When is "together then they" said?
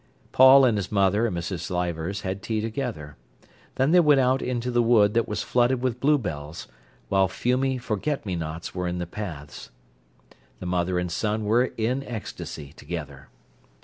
2.59-3.99